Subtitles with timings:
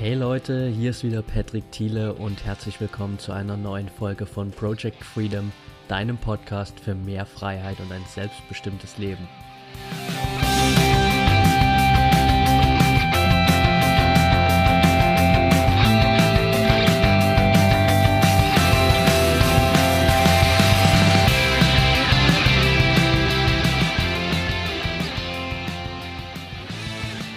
[0.00, 4.52] Hey Leute, hier ist wieder Patrick Thiele und herzlich willkommen zu einer neuen Folge von
[4.52, 5.50] Project Freedom,
[5.88, 9.26] deinem Podcast für mehr Freiheit und ein selbstbestimmtes Leben.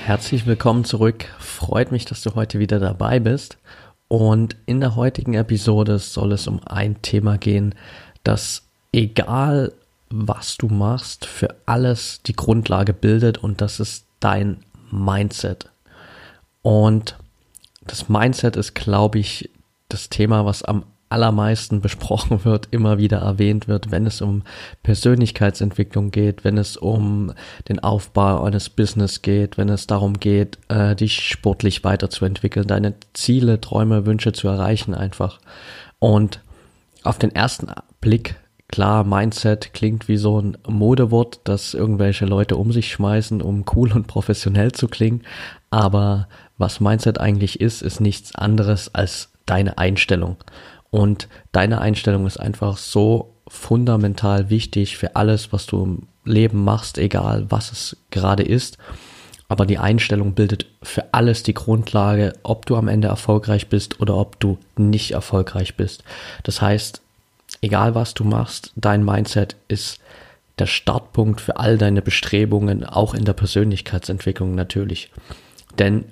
[0.06, 1.26] Herzlich willkommen zurück.
[1.62, 3.60] Freut mich, dass du heute wieder dabei bist.
[4.08, 7.76] Und in der heutigen Episode soll es um ein Thema gehen,
[8.24, 9.72] das egal
[10.10, 14.58] was du machst, für alles die Grundlage bildet und das ist dein
[14.90, 15.70] Mindset.
[16.64, 17.16] Und
[17.82, 19.52] das Mindset ist, glaube ich,
[19.88, 24.44] das Thema, was am allermeisten besprochen wird, immer wieder erwähnt wird, wenn es um
[24.84, 27.34] Persönlichkeitsentwicklung geht, wenn es um
[27.70, 33.62] den Aufbau eines Business geht, wenn es darum geht, äh, dich sportlich weiterzuentwickeln, deine Ziele,
[33.62, 35.40] Träume, Wünsche zu erreichen einfach.
[36.00, 36.42] Und
[37.04, 37.68] auf den ersten
[38.00, 38.36] Blick
[38.72, 43.92] Klar, Mindset klingt wie so ein Modewort, das irgendwelche Leute um sich schmeißen, um cool
[43.92, 45.24] und professionell zu klingen.
[45.70, 50.38] Aber was Mindset eigentlich ist, ist nichts anderes als deine Einstellung.
[50.92, 56.98] Und deine Einstellung ist einfach so fundamental wichtig für alles, was du im Leben machst,
[56.98, 58.78] egal was es gerade ist.
[59.48, 64.16] Aber die Einstellung bildet für alles die Grundlage, ob du am Ende erfolgreich bist oder
[64.16, 66.04] ob du nicht erfolgreich bist.
[66.44, 67.02] Das heißt,
[67.62, 70.00] egal was du machst, dein Mindset ist
[70.60, 75.12] der Startpunkt für all deine Bestrebungen, auch in der Persönlichkeitsentwicklung natürlich.
[75.80, 76.06] Denn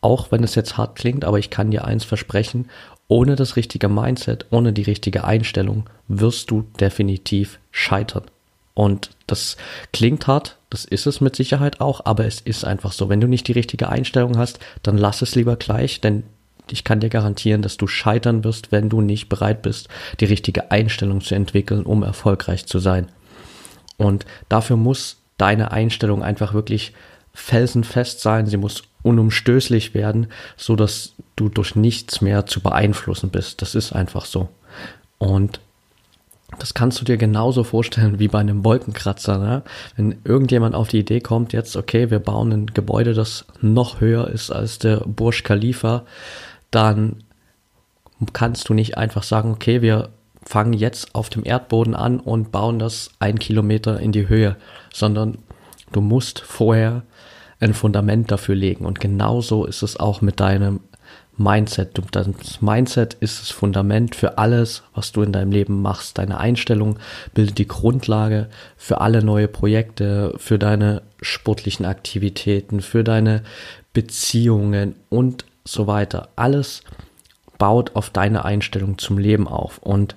[0.00, 2.70] auch wenn es jetzt hart klingt, aber ich kann dir eins versprechen,
[3.10, 8.22] ohne das richtige Mindset, ohne die richtige Einstellung wirst du definitiv scheitern.
[8.72, 9.56] Und das
[9.92, 13.08] klingt hart, das ist es mit Sicherheit auch, aber es ist einfach so.
[13.08, 16.22] Wenn du nicht die richtige Einstellung hast, dann lass es lieber gleich, denn
[16.70, 19.88] ich kann dir garantieren, dass du scheitern wirst, wenn du nicht bereit bist,
[20.20, 23.08] die richtige Einstellung zu entwickeln, um erfolgreich zu sein.
[23.96, 26.92] Und dafür muss deine Einstellung einfach wirklich
[27.32, 30.26] felsenfest sein, sie muss unumstößlich werden,
[30.56, 33.62] so dass du durch nichts mehr zu beeinflussen bist.
[33.62, 34.48] Das ist einfach so.
[35.18, 35.60] Und
[36.58, 39.38] das kannst du dir genauso vorstellen wie bei einem Wolkenkratzer.
[39.38, 39.62] Ne?
[39.96, 44.28] Wenn irgendjemand auf die Idee kommt, jetzt, okay, wir bauen ein Gebäude, das noch höher
[44.28, 46.04] ist als der Burj Khalifa,
[46.70, 47.22] dann
[48.32, 50.10] kannst du nicht einfach sagen, okay, wir
[50.42, 54.56] fangen jetzt auf dem Erdboden an und bauen das ein Kilometer in die Höhe,
[54.92, 55.38] sondern
[55.92, 57.02] du musst vorher
[57.60, 58.86] ein Fundament dafür legen.
[58.86, 60.80] Und genauso ist es auch mit deinem
[61.36, 62.00] Mindset.
[62.12, 66.18] Das Mindset ist das Fundament für alles, was du in deinem Leben machst.
[66.18, 66.98] Deine Einstellung
[67.34, 73.42] bildet die Grundlage für alle neue Projekte, für deine sportlichen Aktivitäten, für deine
[73.92, 76.28] Beziehungen und so weiter.
[76.36, 76.82] Alles
[77.58, 79.78] baut auf deine Einstellung zum Leben auf.
[79.78, 80.16] Und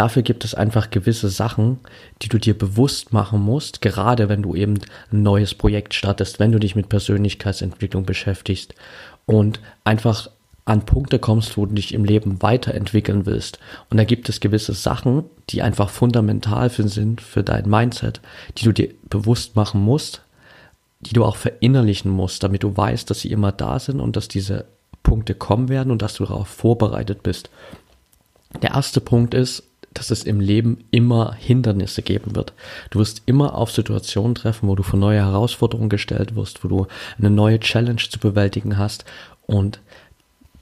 [0.00, 1.78] Dafür gibt es einfach gewisse Sachen,
[2.22, 4.78] die du dir bewusst machen musst, gerade wenn du eben
[5.12, 8.74] ein neues Projekt startest, wenn du dich mit Persönlichkeitsentwicklung beschäftigst
[9.26, 10.30] und einfach
[10.64, 13.58] an Punkte kommst, wo du dich im Leben weiterentwickeln willst.
[13.90, 18.22] Und da gibt es gewisse Sachen, die einfach fundamental für sind für dein Mindset,
[18.56, 20.22] die du dir bewusst machen musst,
[21.00, 24.28] die du auch verinnerlichen musst, damit du weißt, dass sie immer da sind und dass
[24.28, 24.64] diese
[25.02, 27.50] Punkte kommen werden und dass du darauf vorbereitet bist.
[28.62, 29.64] Der erste Punkt ist,
[29.94, 32.52] dass es im Leben immer Hindernisse geben wird.
[32.90, 36.86] Du wirst immer auf Situationen treffen, wo du vor neue Herausforderungen gestellt wirst, wo du
[37.18, 39.04] eine neue Challenge zu bewältigen hast
[39.46, 39.80] und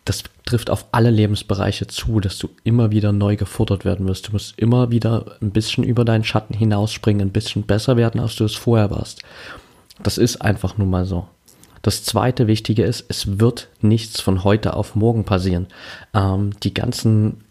[0.09, 4.29] das trifft auf alle Lebensbereiche zu, dass du immer wieder neu gefordert werden wirst.
[4.29, 8.35] Du musst immer wieder ein bisschen über deinen Schatten hinausspringen, ein bisschen besser werden, als
[8.37, 9.23] du es vorher warst.
[10.03, 11.29] Das ist einfach nun mal so.
[11.83, 15.67] Das zweite Wichtige ist, es wird nichts von heute auf morgen passieren.
[16.15, 17.45] Ähm, die ganzen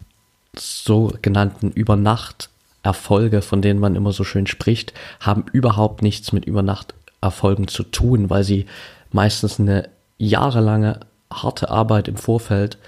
[0.56, 7.82] sogenannten Übernacht-Erfolge, von denen man immer so schön spricht, haben überhaupt nichts mit Übernacht-Erfolgen zu
[7.82, 8.66] tun, weil sie
[9.12, 9.88] meistens eine
[10.18, 11.00] jahrelange
[11.32, 12.78] harte Arbeit im Vorfeld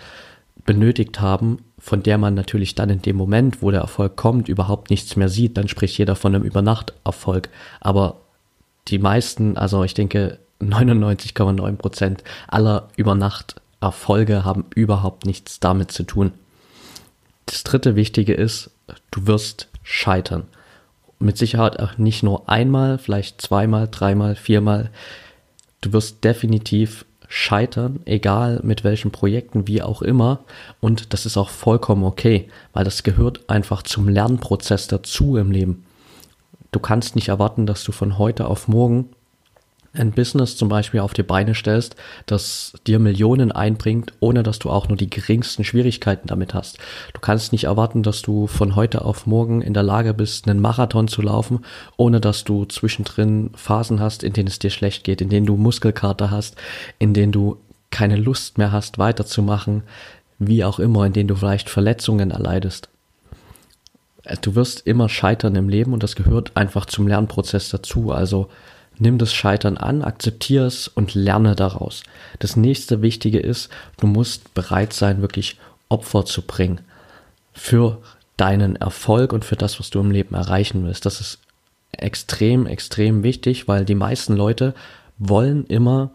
[0.64, 4.90] benötigt haben, von der man natürlich dann in dem Moment, wo der Erfolg kommt, überhaupt
[4.90, 5.56] nichts mehr sieht.
[5.56, 7.48] Dann spricht jeder von einem Übernacht-Erfolg.
[7.80, 8.20] Aber
[8.88, 16.32] die meisten, also ich denke 99,9 Prozent aller Übernacht-Erfolge haben überhaupt nichts damit zu tun.
[17.50, 18.70] Das dritte Wichtige ist,
[19.10, 20.46] du wirst scheitern.
[21.18, 24.90] Mit Sicherheit auch nicht nur einmal, vielleicht zweimal, dreimal, viermal.
[25.80, 30.44] Du wirst definitiv scheitern, egal mit welchen Projekten, wie auch immer.
[30.78, 35.84] Und das ist auch vollkommen okay, weil das gehört einfach zum Lernprozess dazu im Leben.
[36.70, 39.08] Du kannst nicht erwarten, dass du von heute auf morgen
[39.92, 41.96] ein Business zum Beispiel auf die Beine stellst,
[42.26, 46.78] das dir Millionen einbringt, ohne dass du auch nur die geringsten Schwierigkeiten damit hast.
[47.12, 50.60] Du kannst nicht erwarten, dass du von heute auf morgen in der Lage bist, einen
[50.60, 51.64] Marathon zu laufen,
[51.96, 55.56] ohne dass du zwischendrin Phasen hast, in denen es dir schlecht geht, in denen du
[55.56, 56.56] Muskelkater hast,
[57.00, 57.56] in denen du
[57.90, 59.82] keine Lust mehr hast, weiterzumachen,
[60.38, 62.88] wie auch immer, in denen du vielleicht Verletzungen erleidest.
[64.42, 68.12] Du wirst immer scheitern im Leben und das gehört einfach zum Lernprozess dazu.
[68.12, 68.48] Also
[69.00, 72.02] nimm das Scheitern an, akzeptiere es und lerne daraus.
[72.38, 75.58] Das nächste Wichtige ist, du musst bereit sein, wirklich
[75.88, 76.80] Opfer zu bringen
[77.52, 78.00] für
[78.36, 81.04] deinen Erfolg und für das, was du im Leben erreichen willst.
[81.04, 81.38] Das ist
[81.92, 84.74] extrem, extrem wichtig, weil die meisten Leute
[85.18, 86.10] wollen immer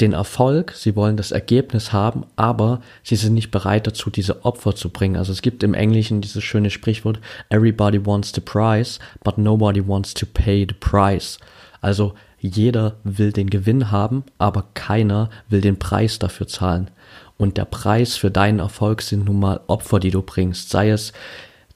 [0.00, 4.74] den Erfolg, sie wollen das Ergebnis haben, aber sie sind nicht bereit dazu, diese Opfer
[4.74, 5.16] zu bringen.
[5.16, 7.20] Also es gibt im Englischen dieses schöne Sprichwort,
[7.50, 11.38] everybody wants the prize, but nobody wants to pay the price.
[11.82, 16.90] Also jeder will den Gewinn haben, aber keiner will den Preis dafür zahlen.
[17.36, 20.70] Und der Preis für deinen Erfolg sind nun mal Opfer, die du bringst.
[20.70, 21.12] Sei es,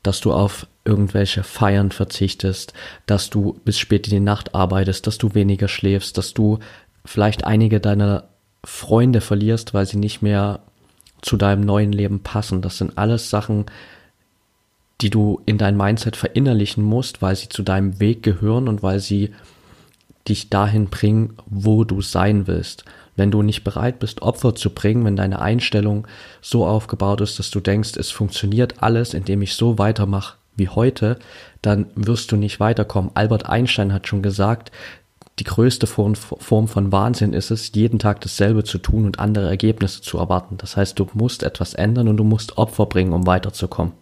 [0.03, 2.73] dass du auf irgendwelche Feiern verzichtest,
[3.07, 6.61] dass du bis spät in die Nacht arbeitest, dass du weniger schläfst, dass du
[7.05, 8.29] vielleicht einige deiner
[8.65, 10.61] Freunde verlierst, weil sie nicht mehr
[11.21, 12.63] zu deinem neuen Leben passen.
[12.63, 13.67] Das sind alles Sachen,
[15.01, 19.01] die du in dein Mindset verinnerlichen musst, weil sie zu deinem Weg gehören und weil
[19.01, 19.33] sie
[20.29, 22.85] dich dahin bringen, wo du sein willst.
[23.15, 26.07] Wenn du nicht bereit bist, Opfer zu bringen, wenn deine Einstellung
[26.43, 31.19] so aufgebaut ist, dass du denkst, es funktioniert alles, indem ich so weitermache wie heute,
[31.63, 33.11] dann wirst du nicht weiterkommen.
[33.15, 34.71] Albert Einstein hat schon gesagt,
[35.39, 40.01] die größte Form, von Wahnsinn ist es, jeden Tag dasselbe zu tun und andere Ergebnisse
[40.01, 40.57] zu erwarten.
[40.57, 43.93] Das heißt, du musst etwas ändern und du musst Opfer bringen, um weiterzukommen.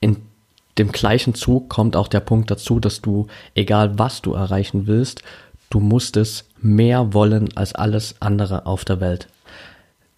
[0.00, 0.16] In
[0.78, 5.22] dem gleichen Zug kommt auch der Punkt dazu, dass du, egal was du erreichen willst,
[5.70, 9.28] du musst es mehr wollen als alles andere auf der Welt.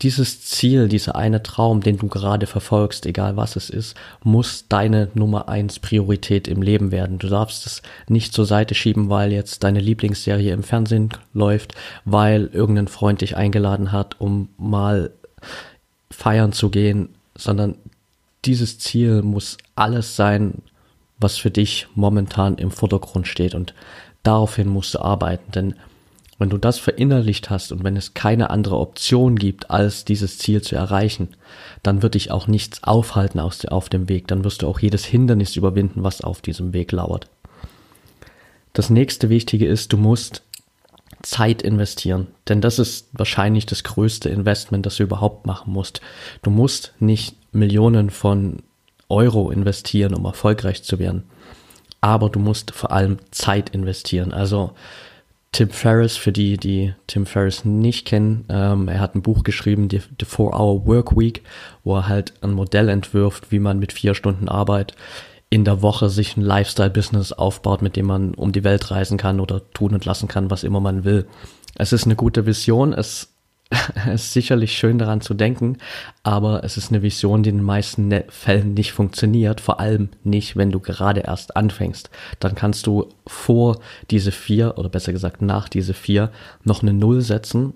[0.03, 5.09] Dieses Ziel, dieser eine Traum, den du gerade verfolgst, egal was es ist, muss deine
[5.15, 7.19] Nummer eins Priorität im Leben werden.
[7.19, 11.75] Du darfst es nicht zur Seite schieben, weil jetzt deine Lieblingsserie im Fernsehen läuft,
[12.05, 15.13] weil irgendein Freund dich eingeladen hat, um mal
[16.11, 17.77] feiern zu gehen, sondern
[18.47, 20.63] dieses Ziel muss alles sein,
[21.19, 23.75] was für dich momentan im Vordergrund steht und
[24.23, 25.75] daraufhin musst du arbeiten, denn
[26.39, 30.61] wenn du das verinnerlicht hast und wenn es keine andere Option gibt, als dieses Ziel
[30.61, 31.29] zu erreichen,
[31.83, 35.57] dann wird dich auch nichts aufhalten auf dem Weg, dann wirst du auch jedes Hindernis
[35.57, 37.31] überwinden, was auf diesem Weg lauert.
[38.75, 40.43] Das nächste Wichtige ist, du musst
[41.23, 46.03] Zeit investieren, denn das ist wahrscheinlich das größte Investment, das du überhaupt machen musst.
[46.43, 48.59] Du musst nicht Millionen von
[49.09, 51.25] Euro investieren, um erfolgreich zu werden.
[52.01, 54.33] Aber du musst vor allem Zeit investieren.
[54.33, 54.73] Also
[55.53, 59.89] Tim Ferriss, für die, die Tim Ferriss nicht kennen, ähm, er hat ein Buch geschrieben,
[59.91, 61.43] The Four-Hour Work Week,
[61.83, 64.95] wo er halt ein Modell entwirft, wie man mit vier Stunden Arbeit
[65.49, 69.41] in der Woche sich ein Lifestyle-Business aufbaut, mit dem man um die Welt reisen kann
[69.41, 71.27] oder tun und lassen kann, was immer man will.
[71.77, 73.33] Es ist eine gute Vision, es
[74.07, 75.79] es ist sicherlich schön daran zu denken,
[76.23, 80.11] aber es ist eine Vision, die in den meisten ne-, Fällen nicht funktioniert, vor allem
[80.23, 82.11] nicht, wenn du gerade erst anfängst.
[82.39, 83.81] Dann kannst du vor
[84.11, 86.31] diese vier oder besser gesagt nach diese vier
[86.63, 87.75] noch eine Null setzen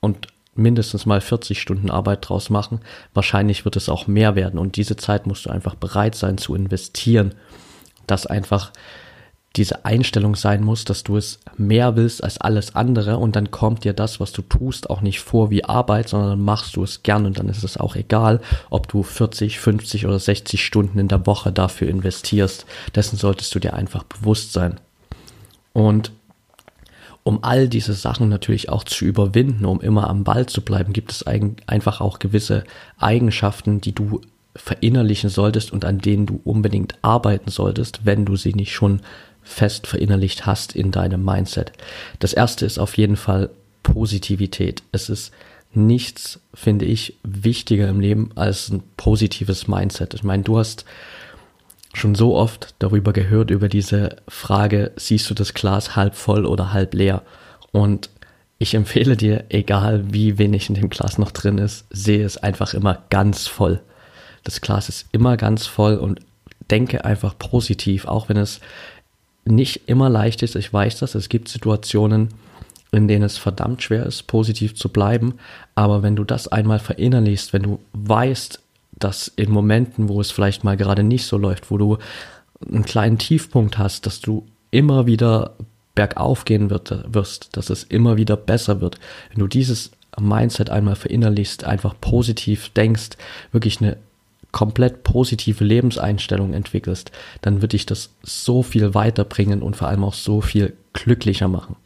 [0.00, 2.80] und mindestens mal 40 Stunden Arbeit draus machen.
[3.12, 6.54] Wahrscheinlich wird es auch mehr werden und diese Zeit musst du einfach bereit sein zu
[6.54, 7.34] investieren.
[8.06, 8.72] Das einfach
[9.58, 13.84] diese Einstellung sein muss, dass du es mehr willst als alles andere und dann kommt
[13.84, 17.02] dir das, was du tust, auch nicht vor wie Arbeit, sondern dann machst du es
[17.02, 21.08] gern und dann ist es auch egal, ob du 40, 50 oder 60 Stunden in
[21.08, 22.64] der Woche dafür investierst.
[22.94, 24.80] Dessen solltest du dir einfach bewusst sein.
[25.72, 26.12] Und
[27.24, 31.12] um all diese Sachen natürlich auch zu überwinden, um immer am Ball zu bleiben, gibt
[31.12, 32.64] es einfach auch gewisse
[32.96, 34.22] Eigenschaften, die du
[34.56, 39.00] verinnerlichen solltest und an denen du unbedingt arbeiten solltest, wenn du sie nicht schon
[39.42, 41.72] fest verinnerlicht hast in deinem Mindset.
[42.18, 43.50] Das erste ist auf jeden Fall
[43.82, 44.82] Positivität.
[44.92, 45.32] Es ist
[45.72, 50.14] nichts, finde ich, wichtiger im Leben als ein positives Mindset.
[50.14, 50.84] Ich meine, du hast
[51.94, 56.72] schon so oft darüber gehört, über diese Frage, siehst du das Glas halb voll oder
[56.72, 57.22] halb leer?
[57.72, 58.10] Und
[58.58, 62.74] ich empfehle dir, egal wie wenig in dem Glas noch drin ist, sehe es einfach
[62.74, 63.80] immer ganz voll.
[64.44, 66.20] Das Glas ist immer ganz voll und
[66.70, 68.60] denke einfach positiv, auch wenn es
[69.44, 70.56] nicht immer leicht ist.
[70.56, 71.14] Ich weiß das.
[71.14, 72.28] Es gibt Situationen,
[72.92, 75.34] in denen es verdammt schwer ist, positiv zu bleiben.
[75.74, 78.60] Aber wenn du das einmal verinnerlichst, wenn du weißt,
[78.98, 81.98] dass in Momenten, wo es vielleicht mal gerade nicht so läuft, wo du
[82.66, 85.54] einen kleinen Tiefpunkt hast, dass du immer wieder
[85.94, 88.98] bergauf gehen wirst, dass es immer wieder besser wird.
[89.30, 93.10] Wenn du dieses Mindset einmal verinnerlichst, einfach positiv denkst,
[93.52, 93.96] wirklich eine
[94.52, 97.12] komplett positive Lebenseinstellung entwickelst,
[97.42, 101.76] dann wird dich das so viel weiterbringen und vor allem auch so viel glücklicher machen.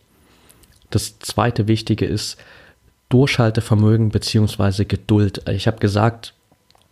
[0.90, 2.36] Das zweite Wichtige ist
[3.08, 5.48] Durchhaltevermögen beziehungsweise Geduld.
[5.48, 6.34] Ich habe gesagt,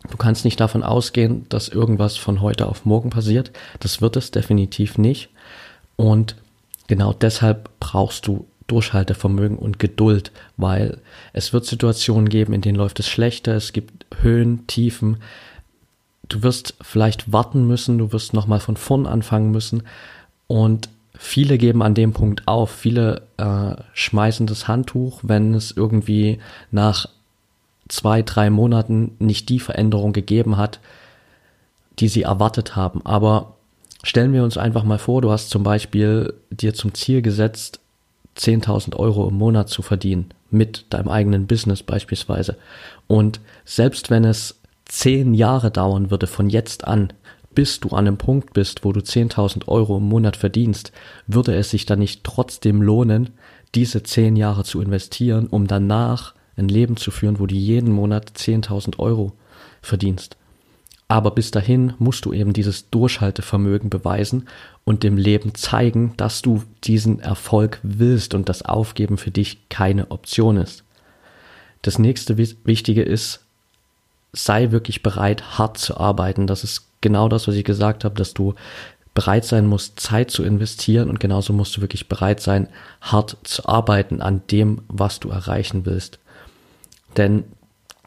[0.09, 3.51] du kannst nicht davon ausgehen, dass irgendwas von heute auf morgen passiert.
[3.79, 5.29] Das wird es definitiv nicht.
[5.95, 6.35] Und
[6.87, 10.99] genau deshalb brauchst du Durchhaltevermögen und Geduld, weil
[11.33, 15.17] es wird Situationen geben, in denen läuft es schlechter, es gibt Höhen, Tiefen.
[16.31, 19.83] Du wirst vielleicht warten müssen, du wirst nochmal von vorn anfangen müssen
[20.47, 22.71] und viele geben an dem Punkt auf.
[22.71, 26.39] Viele äh, schmeißen das Handtuch, wenn es irgendwie
[26.71, 27.07] nach
[27.89, 30.79] zwei, drei Monaten nicht die Veränderung gegeben hat,
[31.99, 33.05] die sie erwartet haben.
[33.05, 33.57] Aber
[34.01, 37.81] stellen wir uns einfach mal vor, du hast zum Beispiel dir zum Ziel gesetzt,
[38.37, 42.55] 10.000 Euro im Monat zu verdienen mit deinem eigenen Business beispielsweise.
[43.07, 44.60] Und selbst wenn es
[44.91, 47.13] zehn Jahre dauern würde von jetzt an,
[47.55, 50.91] bis du an einem Punkt bist, wo du 10.000 Euro im Monat verdienst,
[51.27, 53.29] würde es sich dann nicht trotzdem lohnen,
[53.73, 58.31] diese zehn Jahre zu investieren, um danach ein Leben zu führen, wo du jeden Monat
[58.35, 59.31] 10.000 Euro
[59.81, 60.35] verdienst.
[61.07, 64.47] Aber bis dahin musst du eben dieses Durchhaltevermögen beweisen
[64.83, 70.11] und dem Leben zeigen, dass du diesen Erfolg willst und das Aufgeben für dich keine
[70.11, 70.83] Option ist.
[71.81, 73.45] Das nächste Wichtige ist,
[74.33, 76.47] sei wirklich bereit, hart zu arbeiten.
[76.47, 78.55] Das ist genau das, was ich gesagt habe, dass du
[79.13, 82.69] bereit sein musst, Zeit zu investieren und genauso musst du wirklich bereit sein,
[83.01, 86.19] hart zu arbeiten an dem, was du erreichen willst.
[87.17, 87.43] Denn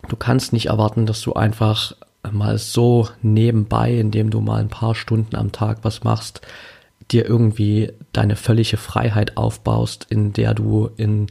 [0.08, 1.94] du kannst nicht erwarten, dass du einfach
[2.32, 6.40] mal so nebenbei, indem du mal ein paar Stunden am Tag was machst,
[7.10, 11.26] dir irgendwie deine völlige Freiheit aufbaust, in der du in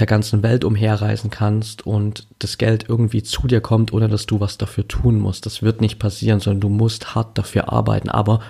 [0.00, 4.40] der ganzen Welt umherreisen kannst und das Geld irgendwie zu dir kommt, ohne dass du
[4.40, 5.46] was dafür tun musst.
[5.46, 8.08] Das wird nicht passieren, sondern du musst hart dafür arbeiten.
[8.08, 8.40] Aber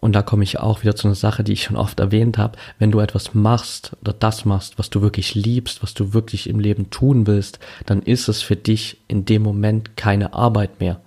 [0.00, 2.56] und da komme ich auch wieder zu einer Sache, die ich schon oft erwähnt habe.
[2.78, 6.60] Wenn du etwas machst oder das machst, was du wirklich liebst, was du wirklich im
[6.60, 11.00] Leben tun willst, dann ist es für dich in dem Moment keine Arbeit mehr,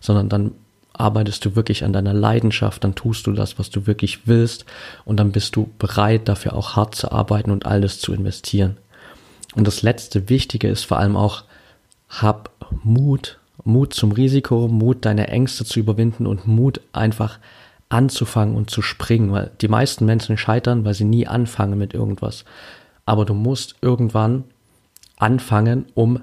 [0.00, 0.52] sondern dann
[0.92, 4.64] arbeitest du wirklich an deiner Leidenschaft, dann tust du das, was du wirklich willst
[5.04, 8.76] und dann bist du bereit, dafür auch hart zu arbeiten und alles zu investieren.
[9.56, 11.44] Und das letzte Wichtige ist vor allem auch,
[12.08, 12.50] hab
[12.84, 17.38] Mut, Mut zum Risiko, Mut deine Ängste zu überwinden und Mut einfach
[17.88, 22.44] anzufangen und zu springen, weil die meisten Menschen scheitern, weil sie nie anfangen mit irgendwas.
[23.06, 24.44] Aber du musst irgendwann
[25.16, 26.20] anfangen, um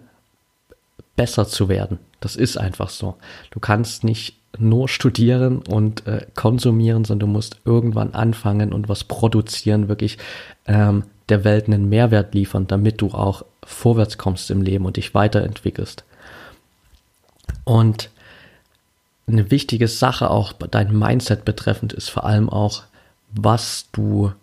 [1.15, 1.97] besser zu werden.
[2.19, 3.15] Das ist einfach so.
[3.49, 9.03] Du kannst nicht nur studieren und äh, konsumieren, sondern du musst irgendwann anfangen und was
[9.03, 10.19] produzieren, wirklich
[10.67, 15.13] ähm, der Welt einen Mehrwert liefern, damit du auch vorwärts kommst im Leben und dich
[15.13, 16.03] weiterentwickelst.
[17.63, 18.09] Und
[19.27, 22.83] eine wichtige Sache auch dein Mindset betreffend ist vor allem auch,
[23.31, 24.33] was du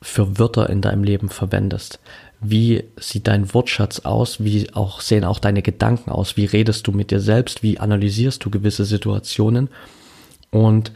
[0.00, 2.00] für Wörter in deinem Leben verwendest.
[2.40, 4.42] Wie sieht dein Wortschatz aus?
[4.44, 6.36] Wie auch sehen auch deine Gedanken aus?
[6.36, 7.62] Wie redest du mit dir selbst?
[7.62, 9.68] Wie analysierst du gewisse Situationen?
[10.50, 10.92] Und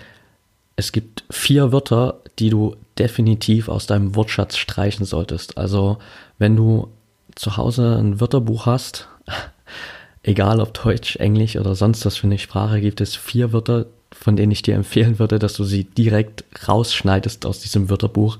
[0.76, 5.56] es gibt vier Wörter, die du definitiv aus deinem Wortschatz streichen solltest.
[5.58, 5.98] Also
[6.38, 6.88] wenn du
[7.34, 9.08] zu Hause ein Wörterbuch hast,
[10.22, 14.36] egal ob Deutsch, Englisch oder sonst was für eine Sprache, gibt es vier Wörter, von
[14.36, 18.38] denen ich dir empfehlen würde, dass du sie direkt rausschneidest aus diesem Wörterbuch,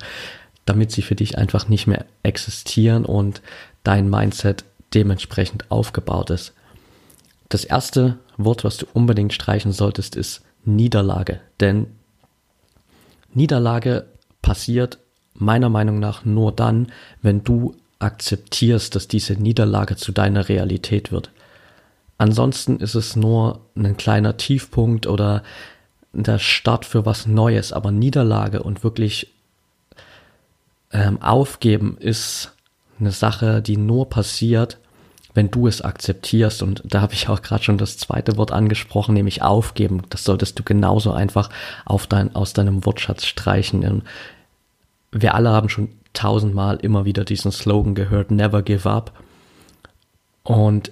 [0.67, 3.41] damit sie für dich einfach nicht mehr existieren und
[3.83, 6.53] dein Mindset dementsprechend aufgebaut ist.
[7.49, 11.41] Das erste Wort, was du unbedingt streichen solltest, ist Niederlage.
[11.61, 11.87] Denn
[13.33, 14.07] Niederlage
[14.43, 14.99] passiert
[15.35, 16.93] meiner Meinung nach nur dann,
[17.23, 21.31] wenn du akzeptierst, dass diese Niederlage zu deiner Realität wird.
[22.19, 25.43] Ansonsten ist es nur ein kleiner Tiefpunkt oder
[26.13, 29.33] der Start für was Neues, aber Niederlage und wirklich
[30.93, 32.53] ähm, aufgeben ist
[32.99, 34.79] eine Sache, die nur passiert,
[35.35, 36.63] wenn du es akzeptierst.
[36.63, 40.03] Und da habe ich auch gerade schon das zweite Wort angesprochen, nämlich aufgeben.
[40.11, 41.51] Das solltest du genauso einfach
[41.85, 43.85] auf dein, aus deinem Wortschatz streichen.
[43.85, 44.03] Und
[45.13, 49.13] wir alle haben schon tausendmal immer wieder diesen Slogan gehört, never give up.
[50.43, 50.91] Und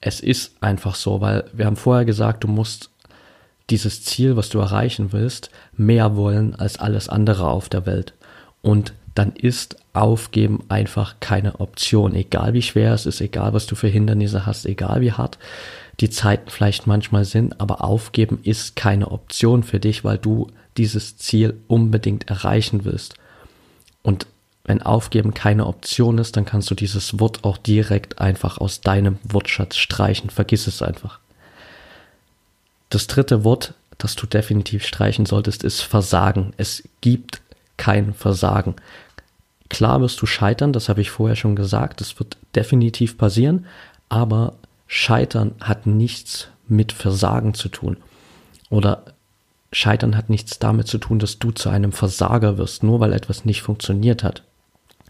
[0.00, 2.90] es ist einfach so, weil wir haben vorher gesagt, du musst
[3.70, 8.14] dieses Ziel, was du erreichen willst, mehr wollen als alles andere auf der Welt.
[8.62, 12.14] Und dann ist Aufgeben einfach keine Option.
[12.14, 15.38] Egal wie schwer es ist, egal was du für Hindernisse hast, egal wie hart
[15.98, 20.46] die Zeiten vielleicht manchmal sind, aber Aufgeben ist keine Option für dich, weil du
[20.76, 23.14] dieses Ziel unbedingt erreichen willst.
[24.04, 24.28] Und
[24.64, 29.18] wenn Aufgeben keine Option ist, dann kannst du dieses Wort auch direkt einfach aus deinem
[29.24, 30.30] Wortschatz streichen.
[30.30, 31.18] Vergiss es einfach.
[32.90, 36.52] Das dritte Wort, das du definitiv streichen solltest, ist Versagen.
[36.56, 37.40] Es gibt
[37.78, 38.76] kein Versagen.
[39.68, 43.66] Klar wirst du scheitern, das habe ich vorher schon gesagt, das wird definitiv passieren,
[44.08, 44.54] aber
[44.86, 47.98] Scheitern hat nichts mit Versagen zu tun.
[48.70, 49.04] Oder
[49.72, 53.44] Scheitern hat nichts damit zu tun, dass du zu einem Versager wirst, nur weil etwas
[53.44, 54.42] nicht funktioniert hat,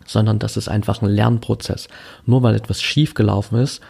[0.05, 1.89] sondern das ist einfach ein Lernprozess.
[2.27, 3.81] Nur weil etwas schiefgelaufen ist,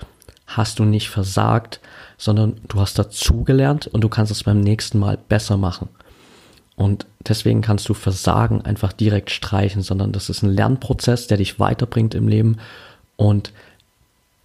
[0.47, 1.81] hast du nicht versagt,
[2.19, 5.89] sondern du hast dazugelernt und du kannst es beim nächsten Mal besser machen.
[6.79, 11.59] Und deswegen kannst du Versagen einfach direkt streichen, sondern das ist ein Lernprozess, der dich
[11.59, 12.59] weiterbringt im Leben
[13.17, 13.53] und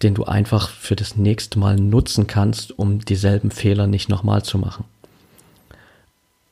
[0.02, 4.58] den du einfach für das nächste Mal nutzen kannst, um dieselben Fehler nicht nochmal zu
[4.58, 4.84] machen.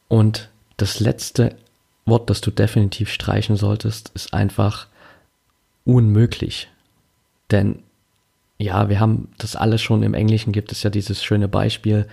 [0.06, 1.56] Und das letzte
[2.06, 4.86] Wort, das du definitiv streichen solltest, ist einfach
[5.84, 6.68] unmöglich.
[7.50, 7.80] Denn
[8.56, 12.06] ja, wir haben das alles schon im Englischen gibt es ja dieses schöne Beispiel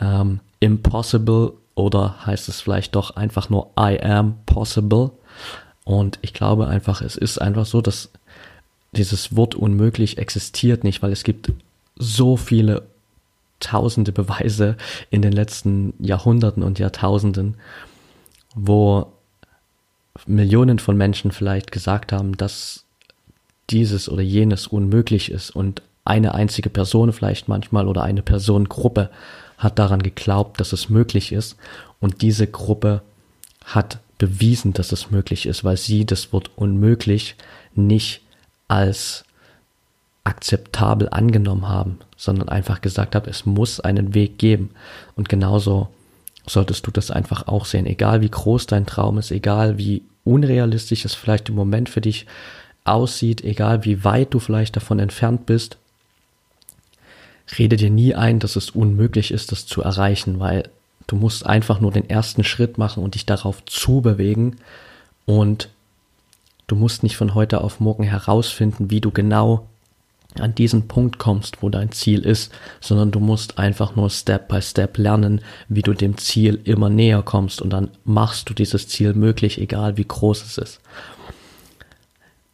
[0.00, 5.10] ähm, impossible oder heißt es vielleicht doch einfach nur I am possible.
[5.84, 8.10] Und ich glaube einfach, es ist einfach so, dass
[8.92, 11.52] dieses Wort unmöglich existiert nicht, weil es gibt
[11.96, 12.82] so viele
[13.60, 14.76] tausende Beweise
[15.10, 17.56] in den letzten Jahrhunderten und Jahrtausenden,
[18.54, 19.12] wo
[20.26, 22.84] Millionen von Menschen vielleicht gesagt haben, dass
[23.70, 29.10] dieses oder jenes unmöglich ist und eine einzige Person vielleicht manchmal oder eine Personengruppe
[29.60, 31.56] hat daran geglaubt, dass es möglich ist
[32.00, 33.02] und diese Gruppe
[33.64, 37.36] hat bewiesen, dass es möglich ist, weil sie das Wort unmöglich
[37.74, 38.22] nicht
[38.68, 39.24] als
[40.24, 44.70] akzeptabel angenommen haben, sondern einfach gesagt haben, es muss einen Weg geben.
[45.16, 45.88] Und genauso
[46.46, 51.04] solltest du das einfach auch sehen, egal wie groß dein Traum ist, egal wie unrealistisch
[51.04, 52.26] es vielleicht im Moment für dich
[52.84, 55.78] aussieht, egal wie weit du vielleicht davon entfernt bist,
[57.58, 60.68] rede dir nie ein, dass es unmöglich ist, das zu erreichen, weil
[61.06, 64.56] du musst einfach nur den ersten Schritt machen und dich darauf zubewegen
[65.26, 65.68] und
[66.66, 69.66] du musst nicht von heute auf morgen herausfinden, wie du genau
[70.38, 74.62] an diesen Punkt kommst, wo dein Ziel ist, sondern du musst einfach nur Step by
[74.62, 79.14] Step lernen, wie du dem Ziel immer näher kommst und dann machst du dieses Ziel
[79.14, 80.80] möglich, egal wie groß es ist.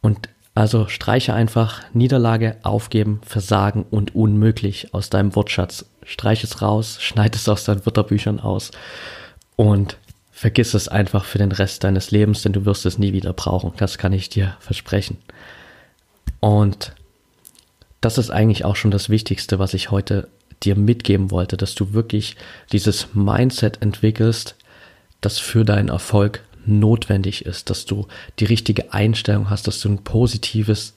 [0.01, 5.85] Und also streiche einfach Niederlage, Aufgeben, Versagen und unmöglich aus deinem Wortschatz.
[6.03, 8.71] Streich es raus, schneid es aus deinen Wörterbüchern aus
[9.55, 9.97] und
[10.31, 13.71] vergiss es einfach für den Rest deines Lebens, denn du wirst es nie wieder brauchen.
[13.77, 15.19] Das kann ich dir versprechen.
[16.39, 16.93] Und
[18.01, 20.27] das ist eigentlich auch schon das Wichtigste, was ich heute
[20.63, 22.35] dir mitgeben wollte, dass du wirklich
[22.71, 24.55] dieses Mindset entwickelst,
[25.21, 28.07] das für deinen Erfolg notwendig ist, dass du
[28.39, 30.93] die richtige Einstellung hast, dass du ein positives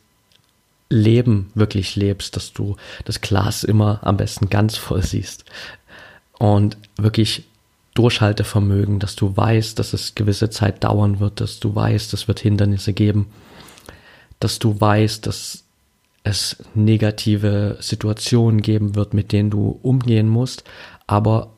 [0.89, 5.45] Leben wirklich lebst, dass du das Glas immer am besten ganz voll siehst
[6.39, 7.45] und wirklich
[7.95, 12.41] Durchhaltevermögen, dass du weißt, dass es gewisse Zeit dauern wird, dass du weißt, es wird
[12.41, 13.27] Hindernisse geben,
[14.39, 15.65] dass du weißt, dass
[16.23, 20.65] es negative Situationen geben wird, mit denen du umgehen musst,
[21.07, 21.53] aber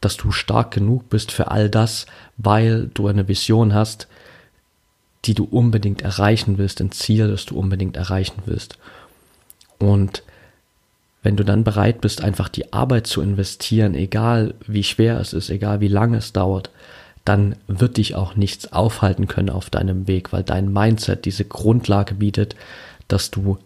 [0.00, 2.06] dass du stark genug bist für all das,
[2.36, 4.08] weil du eine Vision hast,
[5.24, 8.78] die du unbedingt erreichen willst, ein Ziel, das du unbedingt erreichen willst.
[9.78, 10.22] Und
[11.22, 15.50] wenn du dann bereit bist, einfach die Arbeit zu investieren, egal wie schwer es ist,
[15.50, 16.70] egal wie lange es dauert,
[17.24, 22.14] dann wird dich auch nichts aufhalten können auf deinem Weg, weil dein Mindset diese Grundlage
[22.14, 22.56] bietet,
[23.08, 23.58] dass du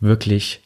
[0.00, 0.60] wirklich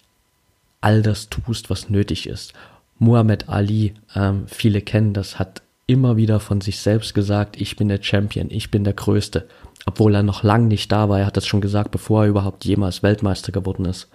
[0.81, 2.55] all das tust, was nötig ist.
[3.01, 7.89] Muhammad Ali, ähm, viele kennen das, hat immer wieder von sich selbst gesagt, ich bin
[7.89, 9.49] der Champion, ich bin der Größte.
[9.87, 12.65] Obwohl er noch lang nicht da war, er hat das schon gesagt, bevor er überhaupt
[12.65, 14.09] jemals Weltmeister geworden ist.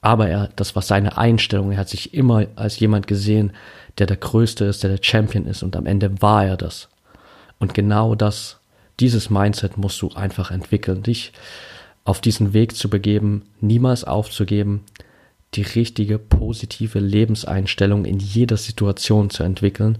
[0.00, 3.52] Aber er, das war seine Einstellung, er hat sich immer als jemand gesehen,
[3.98, 6.88] der der Größte ist, der der Champion ist und am Ende war er das.
[7.58, 8.60] Und genau das,
[9.00, 11.32] dieses Mindset musst du einfach entwickeln, dich
[12.04, 14.84] auf diesen Weg zu begeben, niemals aufzugeben,
[15.54, 19.98] die richtige positive Lebenseinstellung in jeder Situation zu entwickeln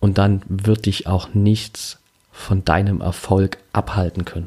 [0.00, 1.98] und dann wird dich auch nichts
[2.32, 4.46] von deinem Erfolg abhalten können.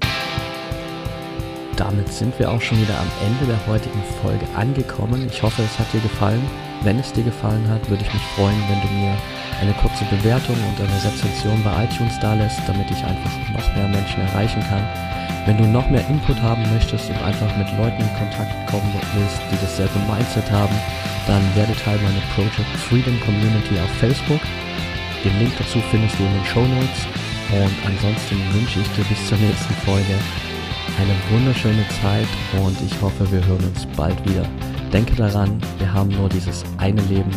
[1.76, 5.28] Damit sind wir auch schon wieder am Ende der heutigen Folge angekommen.
[5.32, 6.42] Ich hoffe, es hat dir gefallen.
[6.84, 9.16] Wenn es dir gefallen hat, würde ich mich freuen, wenn du mir
[9.62, 13.88] eine kurze Bewertung und eine Rezension bei iTunes da lässt, damit ich einfach noch mehr
[13.88, 15.29] Menschen erreichen kann.
[15.46, 19.40] Wenn du noch mehr Input haben möchtest und einfach mit Leuten in Kontakt kommen willst,
[19.52, 20.76] die dasselbe Mindset haben,
[21.28, 24.42] dann werde Teil meiner Project Freedom Community auf Facebook.
[25.24, 27.08] Den Link dazu findest du in den Show Notes.
[27.52, 30.16] Und ansonsten wünsche ich dir bis zur nächsten Folge
[31.00, 32.28] eine wunderschöne Zeit
[32.62, 34.46] und ich hoffe, wir hören uns bald wieder.
[34.92, 37.32] Denke daran, wir haben nur dieses eine Leben,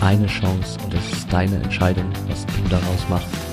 [0.00, 3.49] eine Chance und es ist deine Entscheidung, was du daraus machst.